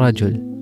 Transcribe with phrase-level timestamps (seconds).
[0.00, 0.52] رجل.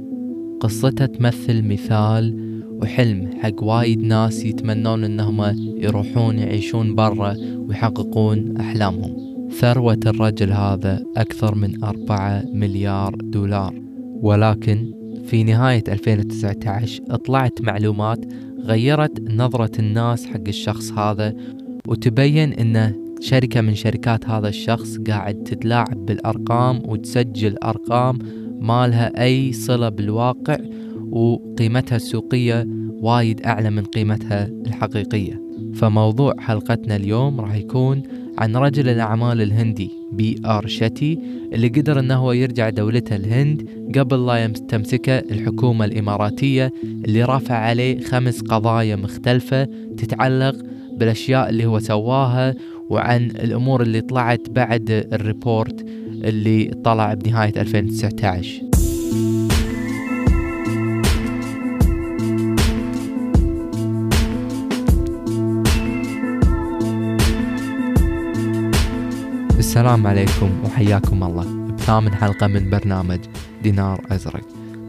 [0.61, 2.51] قصته تمثل مثال
[2.83, 5.41] وحلم حق وايد ناس يتمنون إنهم
[5.83, 9.17] يروحون يعيشون برا ويحققون أحلامهم.
[9.51, 13.75] ثروة الرجل هذا أكثر من أربعة مليار دولار.
[14.23, 14.93] ولكن
[15.25, 18.19] في نهاية 2019 طلعت معلومات
[18.61, 21.35] غيرت نظرة الناس حق الشخص هذا
[21.89, 28.19] وتبين انه شركة من شركات هذا الشخص قاعد تتلاعب بالأرقام وتسجل أرقام
[28.61, 30.57] ما لها أي صلة بالواقع
[31.11, 35.41] وقيمتها السوقية وايد أعلى من قيمتها الحقيقية.
[35.75, 38.03] فموضوع حلقتنا اليوم راح يكون
[38.39, 41.19] عن رجل الأعمال الهندي بي آر شتي
[41.53, 48.41] اللي قدر أنه يرجع دولته الهند قبل لا تمسكه الحكومة الإماراتية اللي رافع عليه خمس
[48.41, 49.65] قضايا مختلفة
[49.97, 50.57] تتعلق
[50.97, 52.55] بالأشياء اللي هو سواها
[52.91, 55.87] وعن الأمور اللي طلعت بعد ال report.
[56.25, 58.71] اللي طلع بنهاية 2019
[69.59, 71.73] السلام عليكم وحياكم الله.
[71.73, 73.19] بثامن حلقة من برنامج
[73.63, 74.45] دينار أزرق.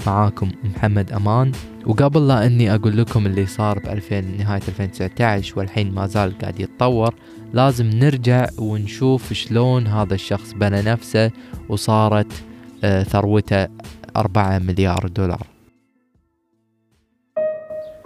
[0.07, 1.51] معاكم محمد أمان.
[1.85, 6.59] وقبل لا أني أقول لكم اللي صار ب 2000 نهاية 2019 والحين ما زال قاعد
[6.59, 7.15] يتطور
[7.53, 11.31] لازم نرجع ونشوف شلون هذا الشخص بنى نفسه
[11.69, 12.33] وصارت
[12.83, 13.67] آه، ثروته
[14.17, 15.47] أربعة مليار دولار.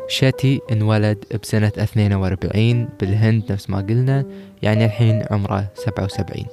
[0.07, 4.25] شتي انولد بسنة 42 بالهند نفس ما قلنا
[4.61, 6.45] يعني الحين عمره 77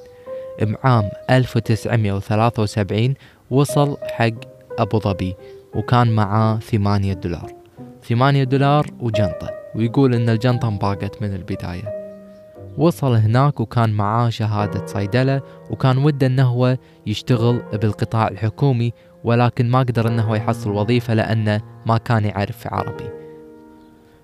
[0.62, 3.14] بعام 1973
[3.50, 5.34] وصل حق أبو ظبي
[5.74, 7.52] وكان معاه ثمانية دولار.
[8.08, 9.50] ثمانية دولار وجنطة.
[9.74, 12.02] ويقول إن الجنطة انباقت من البداية.
[12.78, 18.92] وصل هناك وكان معاه شهادة صيدلة وكان وده إنه هو يشتغل بالقطاع الحكومي
[19.24, 23.10] ولكن ما قدر إنه يحصل وظيفة لأنه ما كان يعرف عربي.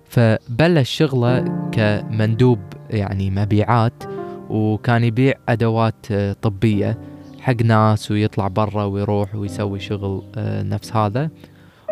[0.05, 4.03] فبلش شغله كمندوب يعني مبيعات
[4.49, 6.97] وكان يبيع أدوات طبية.
[7.41, 11.29] حق ناس ويطلع برا ويروح ويسوي شغل آه، نفس هذا.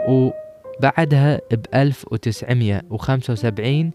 [0.08, 3.92] وبعدها ب 1975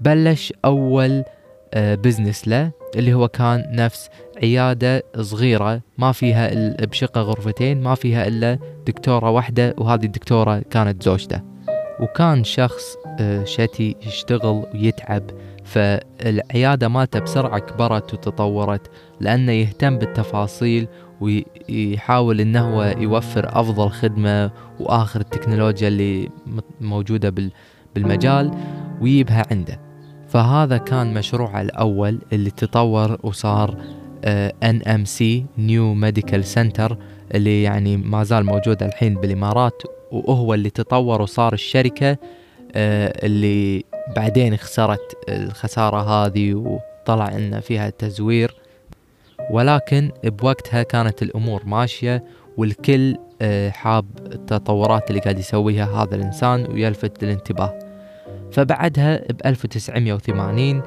[0.00, 1.24] بلش أول
[1.76, 4.08] بزنس له اللي هو كان نفس
[4.42, 6.50] عيادة صغيرة ما فيها
[6.86, 11.40] بشقة غرفتين ما فيها إلا دكتورة واحدة وهذه الدكتورة كانت زوجته.
[12.00, 13.01] وكان شخص آه،
[13.44, 15.22] شتي يشتغل ويتعب
[15.64, 18.90] فالعيادة مالته بسرعة كبرت وتطورت
[19.20, 20.88] لأنه يهتم بالتفاصيل
[21.20, 24.50] ويحاول إنه يوفر أفضل خدمة
[24.80, 26.28] وآخر التكنولوجيا اللي
[26.80, 27.34] موجودة
[27.94, 28.50] بالمجال
[29.00, 29.80] ويجيبها عنده.
[30.28, 33.76] فهذا كان مشروعه الأول اللي تطور وصار
[34.62, 36.98] NMC New Medical Center
[37.34, 42.18] اللي يعني ما زال موجود الحين بالإمارات وهو اللي تطور وصار الشركة آه،
[42.76, 43.84] اللي
[44.16, 48.54] بعدين خسرت الخسارة هذه وطلع إن فيها تزوير.
[49.50, 52.24] ولكن بوقتها كانت الأمور ماشية
[52.56, 57.78] والكل آه، حاب التطورات اللي قاعد يسويها هذا الإنسان ويلفت الانتباه.
[58.52, 60.82] فبعدها ب 1980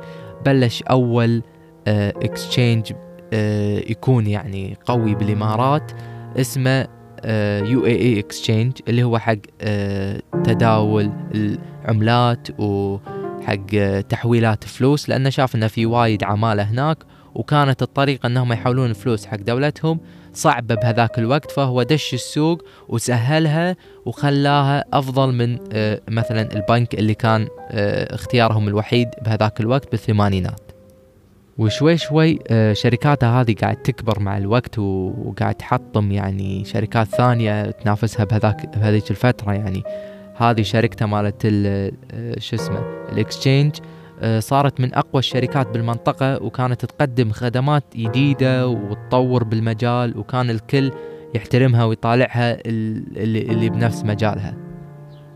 [0.45, 1.41] بلش أول
[1.87, 2.97] exchange آه،
[3.33, 5.91] آه، يكون يعني قوي بالإمارات
[6.37, 6.87] اسمه
[7.65, 15.85] UAE Exchange اللي هو حق آه، تداول العملات وحق تحويلات فلوس لأنه شاف إنه في
[15.85, 16.97] وايد عمالة هناك
[17.35, 19.99] وكانت الطريقة إنهم يحولون فلوس حق دولتهم
[20.33, 23.75] صعبة بهذاك الوقت فهو دش السوق وسهلها
[24.05, 30.64] وخلاها أفضل من آه، مثلا البنك اللي كان آه، اختيارهم الوحيد بهذاك الوقت بالثمانينات.
[31.57, 38.25] وشوي شوي آه، شركاته هذه قاعد تكبر مع الوقت وقاعد تحطم يعني شركات ثانية تنافسها
[38.25, 39.83] بهذاك بهذيك الفترة يعني.
[40.37, 41.41] هذه شركته مالت
[42.37, 42.79] شو اسمه
[43.11, 43.75] ال exchange
[44.21, 50.91] آه، صارت من أقوى الشركات بالمنطقة وكانت تقدم خدمات جديدة وتطور بالمجال وكان الكل
[51.35, 54.57] يحترمها ويطالعها اللي, اللي بنفس مجالها.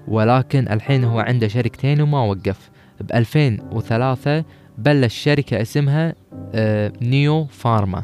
[0.08, 2.70] ولكن الحين هو عنده شركتين وما وقف.
[3.02, 4.44] ب 2003
[4.80, 6.14] بلش شركة اسمها
[6.54, 8.04] آه، NeoPharma.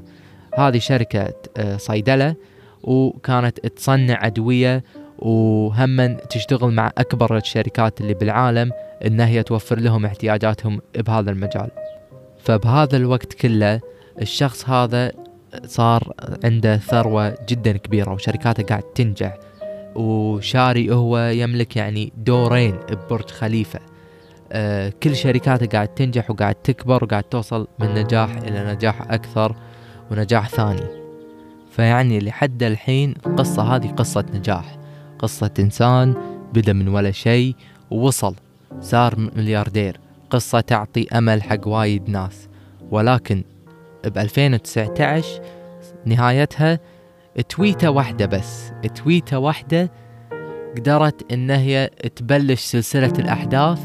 [0.58, 2.36] هذه شركة آه، صيدلة
[2.84, 4.84] وكانت تصنع أدوية
[5.20, 8.72] وهما تشتغل مع أكبر الشركات اللي بالعالم
[9.06, 11.70] إن هي توفر لهم احتياجاتهم بهذا المجال.
[12.44, 13.82] فبهذا الوقت كله
[14.22, 15.12] الشخص هذا
[15.66, 16.14] صار
[16.44, 19.38] عنده ثروة جدا كبيرة وشركاته قاعد تنجح.
[19.96, 23.95] وشاري هو يملك يعني دورين ببرج خليفة.
[25.04, 29.56] كل شركاته قاعد تنجح وقاعد تكبر وقاعد توصل من نجاح إلى نجاح أكثر
[30.12, 31.06] ونجاح ثاني.
[31.72, 34.78] فيعني لحد الحين القصة هذه قصة نجاح
[35.20, 36.14] قصة إنسان
[36.54, 37.56] بدأ من ولا شيء
[37.92, 38.36] ووصل
[38.82, 40.00] صار ملياردير.
[40.30, 42.48] قصة تعطي أمل حق وايد ناس.
[42.92, 43.44] ولكن
[44.06, 45.42] ب 2019
[46.06, 46.80] نهايتها
[47.50, 49.92] تويتة واحدة بس تويتة واحدة
[50.78, 53.80] قدرت إن هي تبلش سلسلة الأحداث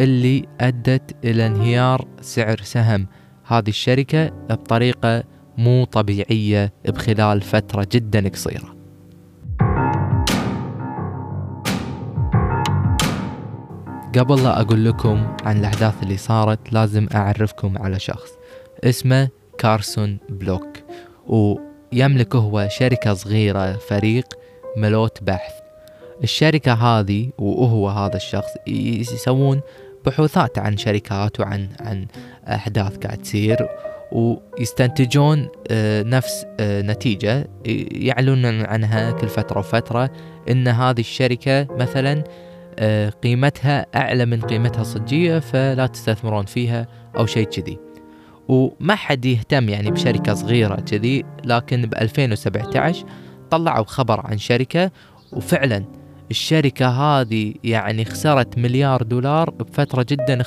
[0.00, 3.06] اللي أدت إلى انهيار سعر سهم.
[3.46, 5.22] هذه الشركة بطريقة
[5.58, 8.76] مو طبيعية بخلال فترة جدا قصيرة.
[14.18, 18.30] قبل لا أقول لكم عن الأحداث اللي صارت لازم أعرفكم على شخص
[18.84, 20.68] اسمه كارسون بلوك
[21.26, 24.26] ويملك هو شركة صغيرة فريق
[24.76, 25.52] ملوت بحث.
[26.22, 29.60] الشركة هذه وهو هذا الشخص يسوون
[30.06, 32.06] بحوثات عن شركات وعن عن
[32.48, 33.68] أحداث قاعد تصير
[34.12, 37.48] ويستنتجون آه، نفس آه، نتيجة
[37.92, 40.10] يعلنون عنها كل فترة وفترة
[40.50, 42.24] إن هذه الشركة مثلا
[42.78, 46.86] آه، قيمتها أعلى من قيمتها الصجية فلا تستثمرون فيها
[47.16, 47.78] أو شيء كذي.
[48.48, 53.06] وما حد يهتم يعني بشركة صغيرة كذي لكن ب 2017
[53.50, 54.90] طلعوا خبر عن شركة
[55.32, 55.99] وفعلا
[56.30, 60.42] الشركة هذه يعني خسرت مليار دولار بفترة جدا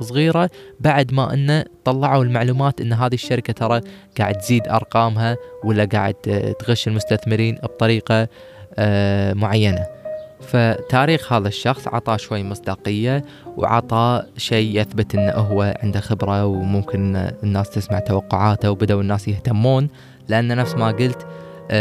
[0.00, 0.50] صغيرة
[0.80, 3.80] بعد ما انه طلعوا المعلومات إن هذه الشركة ترى
[4.18, 6.14] قاعد تزيد أرقامها ولا قاعد
[6.58, 8.28] تغش المستثمرين بطريقة
[8.78, 9.86] آه، معينة.
[10.40, 13.24] فتاريخ هذا الشخص عطاه شوي مصداقية
[13.56, 19.88] وعطاه شيء يثبت انه هو عنده خبرة وممكن الناس تسمع توقعاته وبدأوا الناس يهتمون.
[20.28, 21.26] لأن نفس ما قلت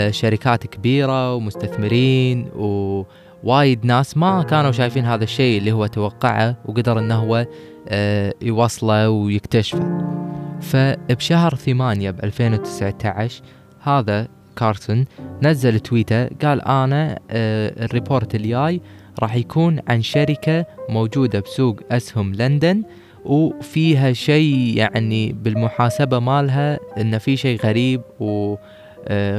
[0.10, 7.16] شركات كبيرة ومستثمرين ووايد ناس ما كانوا شايفين هذا الشيء اللي هو توقعه وقدر إنه
[7.16, 7.46] هو
[7.88, 10.16] آه، يوصله ويكتشفه.
[10.62, 13.44] فبشهر ثمانية ب 2019
[13.82, 15.06] هذا كارسون
[15.44, 18.82] نزل تويته قال أنا آه، الريبورت الجاي
[19.20, 22.84] راح يكون عن شركة موجودة بسوق أسهم لندن
[23.26, 28.58] وفيها شيء يعني بالمحاسبة مالها انه في شيء غريب و آه،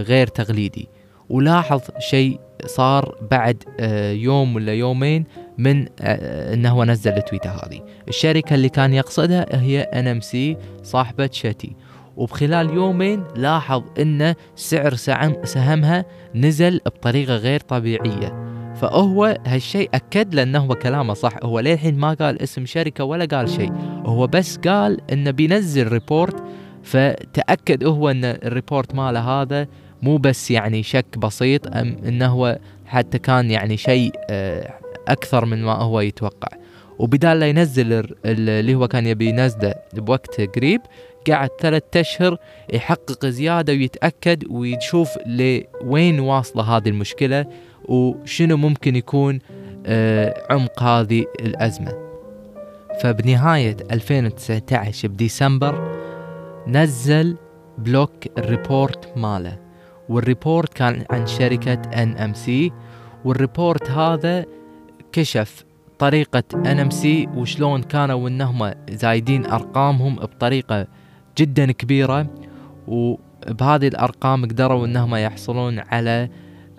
[0.02, 0.88] غير تقليدي.
[1.28, 5.24] ولاحظ شيء صار بعد آه، يوم ولا يومين
[5.58, 7.80] من آه، إنه هو نزل التويته هذه.
[8.08, 11.76] الشركة اللي كان يقصدها هي NMC صاحبها شتي.
[12.16, 14.94] وبخلال يومين لاحظ إن سعر
[15.44, 16.04] سهمها
[16.34, 18.46] نزل بطريقة غير طبيعية.
[18.74, 21.32] فهو هالشيء أكد لأنه هو كلامه صح.
[21.42, 23.72] هو للحين ما قال اسم شركة ولا قال شيء.
[24.06, 26.44] هو بس قال انه بينزل report
[26.86, 29.66] فتأكد هو أن الريبورت ماله هذا
[30.02, 34.74] مو بس يعني شك بسيط أم أنه هو حتى كان يعني شيء آه،
[35.08, 36.48] أكثر من ما هو يتوقع.
[36.98, 40.80] وبدال لا ينزل اللي هو كان يبي ينزله بوقت قريب
[41.30, 42.38] قعد ثلاثة أشهر
[42.72, 47.46] يحقق زيادة ويتأكد ويشوف لوين واصلة هذه المشكلة
[47.84, 49.38] وشنو ممكن يكون
[49.86, 51.92] آه، عمق هذه الأزمة.
[53.00, 55.95] فبنهاية 2019 بديسمبر
[56.68, 57.36] نزل
[57.78, 59.58] بلوك ال report ماله.
[60.08, 62.72] وال report كان عن شركة NMC
[63.24, 64.44] وال report هذا
[65.12, 65.64] كشف
[65.98, 70.86] طريقة NMC وشلون كانوا إنهم زايدين أرقامهم بطريقة
[71.38, 72.26] جدا كبيرة.
[72.88, 76.28] وبهذه الأرقام قدروا إنهم يحصلون على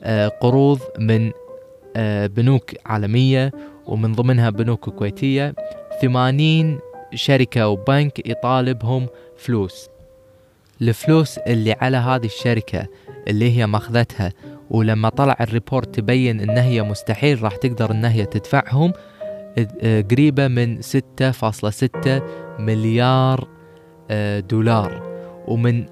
[0.02, 1.32] آه، قروض من
[1.96, 3.52] آه، بنوك عالمية
[3.86, 5.56] ومن ضمنها بنوك كويتية.
[6.02, 6.80] ثمانين
[7.14, 9.90] شركة وبنك يطالبهم فلوس.
[10.82, 12.88] الفلوس اللي على هذه الشركة
[13.28, 14.34] اللي هي ماخذتها
[14.70, 18.94] ولما طلع الريبورت تبين إن هي مستحيل راح تقدر إن هي تدفعهم
[19.82, 22.22] آه، قريبة من 6.6
[22.60, 23.48] مليار
[24.12, 25.08] آه، دولار.
[25.48, 25.86] ومن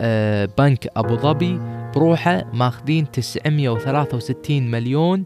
[0.00, 1.60] آه، بنك أبو ظبي
[1.94, 5.24] بروحه ماخذين 963 مليون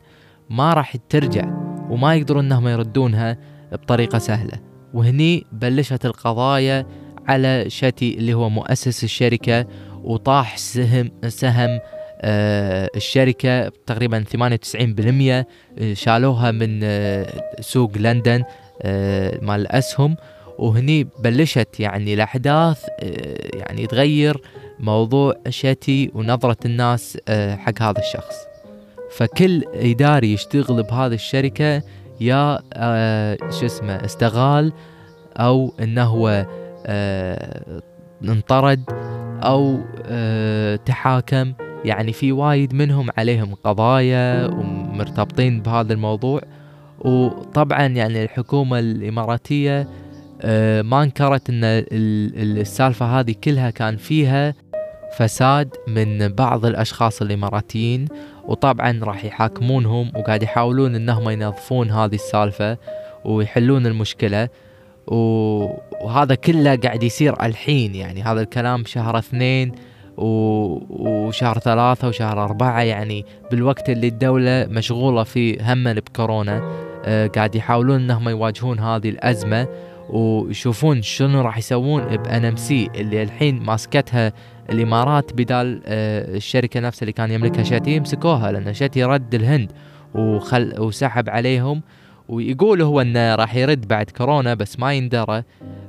[0.51, 1.45] ما راح ترجع
[1.91, 3.39] وما يقدرون إنهم يردونها
[3.73, 4.74] بطريقة سهلة.
[4.95, 6.87] وهني بلشت القضايا
[7.29, 9.67] على شاتي اللي هو مؤسس الشركة
[10.05, 11.81] وطاح سهم سهم
[12.21, 14.37] آه الشركة تقريبا 98%
[15.79, 17.27] آه، شالوها من آه
[17.61, 18.45] سوق لندن
[19.43, 20.17] مال الأسهم
[20.59, 22.85] وهني بلشت يعني الأحداث
[23.55, 24.41] يعني تغير
[24.81, 28.35] موضوع شاتي ونظرة الناس حق هذا الشخص.
[29.17, 31.83] فكل إداري يشتغل بهذه الشركة
[32.21, 34.73] يا آه شو اسمه استغال
[35.37, 36.47] أو إنه هو
[36.87, 37.83] آه،
[38.25, 38.83] انطرد
[39.42, 41.52] أو آه، تحاكم.
[41.85, 46.40] يعني في وايد منهم عليهم قضايا ومرتبطين بهذا الموضوع.
[46.99, 49.88] وطبعا يعني الحكومة الإماراتية
[50.83, 51.61] ما انكرت إن
[52.61, 54.54] السالفة هذه كلها كان فيها
[55.18, 58.09] فساد من بعض الأشخاص الإماراتيين.
[58.49, 62.79] وطبعا راح يحاكمونهم وقاعد يحاولون إنهم ينظفون هذه السالفة
[63.25, 64.49] ويحلون المشكلة.
[65.07, 68.23] وهذا كله قاعد يصير الحين يعني.
[68.23, 69.73] هذا الكلام شهر اثنين
[70.17, 73.25] وشهر ثلاثة وشهر أربعة يعني.
[73.51, 76.63] بالوقت اللي الدولة مشغولة فيه هما بكورونا
[77.05, 79.69] آه قاعد يحاولون إنهم يواجهون هذه الأزمة
[80.11, 84.33] ويشوفون شنو راح يسوون بان ام سي اللي الحين ماسكتها
[84.71, 89.73] الإمارات بدال آه الشركة نفسها اللي كان يملكها شاتي يمسكوها لأن شاتي رد الهند
[90.14, 91.83] وخل وسحب عليهم
[92.28, 95.42] ويقول هو إنه راح يرد بعد كورونا بس ما يندرى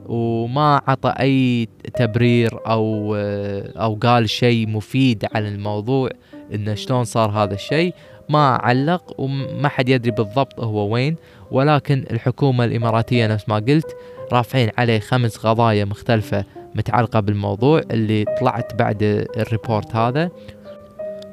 [0.05, 6.09] وما عطى أي تبرير أو آه، أو قال شيء مفيد عن الموضوع
[6.53, 7.93] انه شلون صار هذا الشيء.
[8.29, 11.15] ما علق وما حد يدري بالضبط هو وين
[11.51, 13.95] ولكن الحكومة الإماراتية نفس ما قلت
[14.31, 20.29] رافعين عليه خمس قضايا مختلفة متعلقة بالموضوع اللي طلعت بعد الريبورت هذا.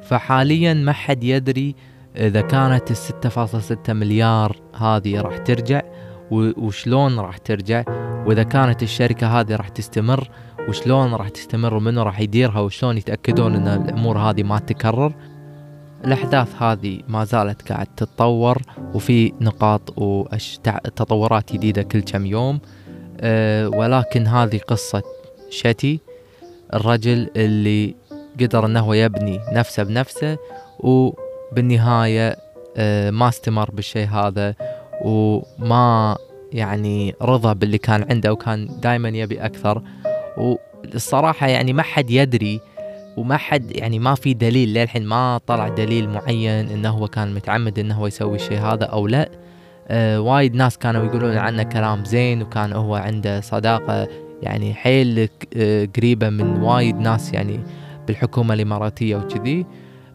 [0.03, 1.75] فحاليا ما حد يدري
[2.15, 5.81] إذا كانت الستة فاصلة ستة مليار هذه راح ترجع
[6.31, 7.83] وشلون راح ترجع
[8.25, 10.29] وإذا كانت الشركة هذه راح تستمر
[10.69, 15.13] وشلون راح تستمر ومنو راح يديرها وشلون يتأكدون أن الأمور هذه ما تتكرر
[16.05, 18.57] الأحداث هذه ما زالت قاعد تتطور
[18.93, 22.59] وفي نقاط وتطورات جديدة كل كم يوم.
[23.19, 25.03] أه ولكن هذه قصة
[25.53, 25.99] شتي
[26.73, 27.95] الرجل اللي
[28.39, 30.37] قدر إنه يبني نفسه بنفسه
[30.79, 32.35] وبالنهاية
[32.77, 34.55] أه ما استمر بالشيء هذا
[35.01, 36.17] وما
[36.51, 39.81] يعني رضى باللي كان عنده وكان دائما يبي أكثر.
[40.37, 42.61] والصراحة يعني ما حد يدري
[43.17, 47.79] وما حد يعني ما في دليل للحين ما طلع دليل معين إنه هو كان متعمد
[47.79, 49.29] إنه هو يسوي الشيء هذا أو لا.
[49.87, 54.07] آه وايد ناس كانوا يقولون عنه كلام زين وكان هو عنده صداقة
[54.43, 57.59] يعني حيل آه قريبة من وايد ناس يعني
[58.07, 59.65] بالحكومة الإماراتية وكذي.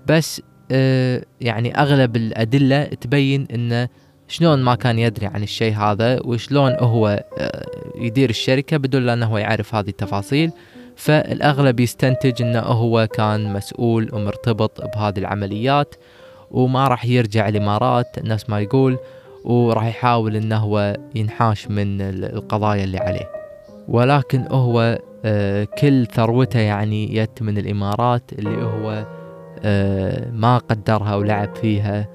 [0.07, 0.43] بس
[0.73, 3.89] آه يعني أغلب الأدلة تبين أنه
[4.29, 7.67] شلون ما كان يدري عن الشيء هذا وشلون هو آه
[7.97, 10.51] يدير الشركة بدون أنه يعرف هذه التفاصيل.
[10.97, 15.95] فالأغلب يستنتج أنه هو كان مسؤول ومرتبط بهذه العمليات
[16.51, 18.99] وما راح يرجع الإمارات نفس ما يقول
[19.45, 23.38] وراح يحاول أنه هو ينحاش من القضايا اللي عليه.
[23.89, 29.07] ولكن هو آه، كل ثروته يعني يت من الإمارات اللي هو
[29.63, 32.09] آه، ما قدرها ولعب فيها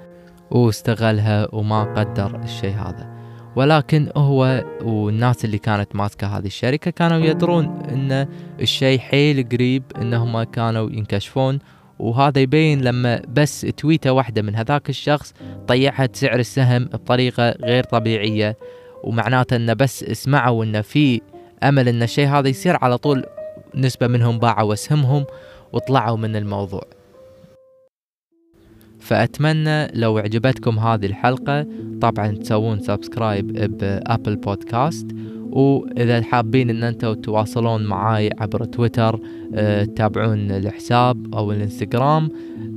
[0.51, 3.13] واستغلها وما قدر الشيء هذا.
[3.56, 8.27] ولكن هو والناس اللي كانت ماسكة هذه الشركة كانوا يدرون إن
[8.62, 11.60] الشيء حيل قريب إنهم كانوا ينكشفون.
[12.00, 15.34] وهذا يبين لما بس تويتة واحدة من هذاك الشخص
[15.68, 18.58] طيحت سعر السهم بطريقة غير طبيعية.
[19.03, 21.22] ومعناته انه بس سمعوا انه في
[21.63, 23.24] أمل إن الشيء هذا يصير على طول
[23.75, 25.25] نسبة منهم باعوا اسهمهم
[25.74, 26.84] وطلعوا من الموضوع.
[29.00, 31.65] فأتمنى لو عجبتكم هذه الحلقة
[32.01, 35.08] طبعا تسوون subscribe ب Apple Podcast.
[35.50, 39.20] وإذا حابين أن أنتم تواصلون معاي عبر تويتر
[39.84, 42.29] تتابعون الحساب أو الإنستغرام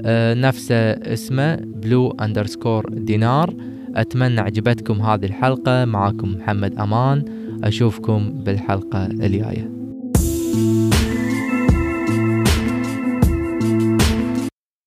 [0.03, 3.55] أه نفسه اسمه blue underscore دينار
[3.95, 5.85] أتمنى عجبتكم هذه الحلقة.
[5.85, 7.36] معاكم محمد أمان.
[7.67, 9.71] أشوفكم بالحلقة الجاية.